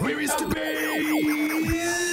Where 0.00 0.20
is 0.20 0.34
the 0.36 0.46
bass? 0.54 2.05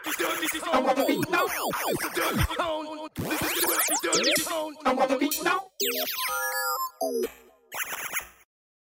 I 0.04 0.80
want 0.80 0.96
to 0.96 1.06
be 1.06 1.20
down. 1.22 1.48
I 4.86 4.92
want 4.94 5.10
to 5.10 5.18
be 5.18 5.30
down. 5.44 5.67